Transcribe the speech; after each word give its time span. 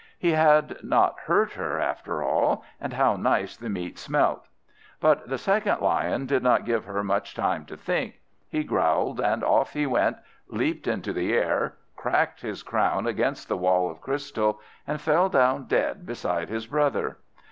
He 0.17 0.31
had 0.31 0.83
not 0.83 1.19
hurt 1.25 1.51
her, 1.51 1.79
after 1.79 2.23
all; 2.23 2.63
and 2.79 2.93
how 2.93 3.15
nice 3.17 3.55
the 3.55 3.69
meat 3.69 3.99
smelt! 3.99 4.47
But 4.99 5.29
the 5.29 5.37
second 5.37 5.79
Lion 5.79 6.25
did 6.25 6.41
not 6.41 6.65
give 6.65 6.85
her 6.85 7.03
much 7.03 7.35
time 7.35 7.65
to 7.67 7.77
think; 7.77 8.19
he 8.49 8.63
growled, 8.63 9.19
and 9.21 9.43
off 9.43 9.73
he 9.73 9.85
went, 9.85 10.17
leaped 10.47 10.87
into 10.87 11.13
the 11.13 11.33
air, 11.35 11.75
cracked 11.95 12.41
his 12.41 12.63
crown 12.63 13.05
against 13.05 13.47
the 13.47 13.55
wall 13.57 13.91
of 13.91 14.01
crystal, 14.01 14.59
and 14.87 14.99
fell 14.99 15.29
down 15.29 15.65
dead 15.65 16.03
beside 16.03 16.49
his 16.49 16.65
brother. 16.65 17.19